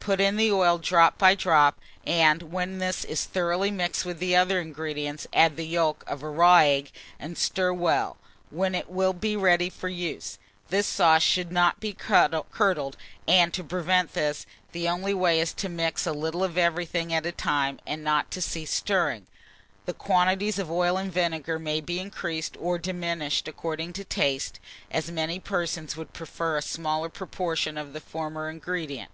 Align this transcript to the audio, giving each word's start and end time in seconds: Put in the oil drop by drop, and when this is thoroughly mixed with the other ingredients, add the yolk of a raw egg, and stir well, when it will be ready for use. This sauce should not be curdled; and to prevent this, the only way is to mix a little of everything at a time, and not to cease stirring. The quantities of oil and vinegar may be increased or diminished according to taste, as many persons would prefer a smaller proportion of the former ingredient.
Put 0.00 0.22
in 0.22 0.36
the 0.38 0.50
oil 0.50 0.78
drop 0.78 1.18
by 1.18 1.34
drop, 1.34 1.78
and 2.06 2.44
when 2.44 2.78
this 2.78 3.04
is 3.04 3.24
thoroughly 3.24 3.70
mixed 3.70 4.06
with 4.06 4.20
the 4.20 4.34
other 4.36 4.58
ingredients, 4.58 5.26
add 5.34 5.58
the 5.58 5.66
yolk 5.66 6.02
of 6.06 6.22
a 6.22 6.30
raw 6.30 6.60
egg, 6.62 6.92
and 7.20 7.36
stir 7.36 7.74
well, 7.74 8.16
when 8.48 8.74
it 8.74 8.88
will 8.88 9.12
be 9.12 9.36
ready 9.36 9.68
for 9.68 9.88
use. 9.90 10.38
This 10.70 10.86
sauce 10.86 11.22
should 11.22 11.52
not 11.52 11.78
be 11.78 11.92
curdled; 11.92 12.96
and 13.26 13.52
to 13.52 13.62
prevent 13.62 14.14
this, 14.14 14.46
the 14.72 14.88
only 14.88 15.12
way 15.12 15.40
is 15.40 15.52
to 15.52 15.68
mix 15.68 16.06
a 16.06 16.12
little 16.14 16.42
of 16.42 16.56
everything 16.56 17.12
at 17.12 17.26
a 17.26 17.32
time, 17.32 17.78
and 17.86 18.02
not 18.02 18.30
to 18.30 18.40
cease 18.40 18.72
stirring. 18.72 19.26
The 19.84 19.92
quantities 19.92 20.58
of 20.58 20.70
oil 20.70 20.96
and 20.96 21.12
vinegar 21.12 21.58
may 21.58 21.82
be 21.82 22.00
increased 22.00 22.56
or 22.58 22.78
diminished 22.78 23.46
according 23.46 23.92
to 23.92 24.04
taste, 24.04 24.58
as 24.90 25.10
many 25.10 25.38
persons 25.38 25.98
would 25.98 26.14
prefer 26.14 26.56
a 26.56 26.62
smaller 26.62 27.10
proportion 27.10 27.76
of 27.76 27.92
the 27.92 28.00
former 28.00 28.48
ingredient. 28.48 29.10